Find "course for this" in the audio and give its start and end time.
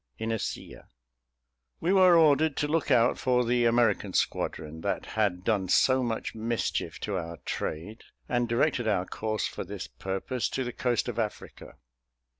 9.05-9.85